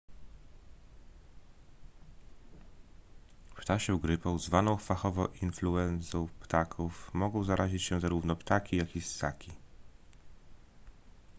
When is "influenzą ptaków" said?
5.41-7.11